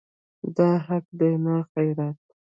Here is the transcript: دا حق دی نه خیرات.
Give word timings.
دا 0.57 0.69
حق 0.87 1.05
دی 1.19 1.31
نه 1.43 1.55
خیرات. 1.71 2.17